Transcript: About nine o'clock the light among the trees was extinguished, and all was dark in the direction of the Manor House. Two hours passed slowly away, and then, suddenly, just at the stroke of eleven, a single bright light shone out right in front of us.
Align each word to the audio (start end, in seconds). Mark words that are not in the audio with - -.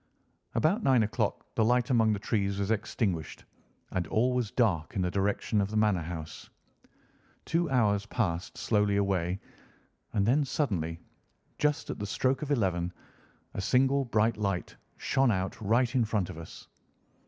About 0.55 0.81
nine 0.81 1.03
o'clock 1.03 1.45
the 1.53 1.63
light 1.63 1.91
among 1.91 2.11
the 2.13 2.17
trees 2.17 2.57
was 2.57 2.71
extinguished, 2.71 3.45
and 3.91 4.07
all 4.07 4.33
was 4.33 4.49
dark 4.49 4.95
in 4.95 5.01
the 5.03 5.11
direction 5.11 5.61
of 5.61 5.69
the 5.69 5.77
Manor 5.77 6.01
House. 6.01 6.49
Two 7.45 7.69
hours 7.69 8.07
passed 8.07 8.57
slowly 8.57 8.97
away, 8.97 9.39
and 10.13 10.25
then, 10.25 10.43
suddenly, 10.43 10.99
just 11.59 11.91
at 11.91 11.99
the 11.99 12.07
stroke 12.07 12.41
of 12.41 12.49
eleven, 12.49 12.91
a 13.53 13.61
single 13.61 14.03
bright 14.05 14.37
light 14.37 14.75
shone 14.97 15.29
out 15.29 15.61
right 15.61 15.93
in 15.93 16.03
front 16.03 16.31
of 16.31 16.37
us. 16.39 16.67